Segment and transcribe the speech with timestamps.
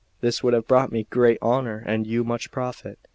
[0.19, 2.97] This would have brought me great honour and you much profit.